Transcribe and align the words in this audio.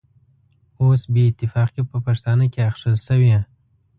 اوس 0.81 1.01
بې 1.13 1.23
اتفاقي 1.31 1.81
په 1.91 1.97
پښتانه 2.05 2.45
کې 2.53 2.61
اخښل 2.69 2.95
شوې. 3.07 3.37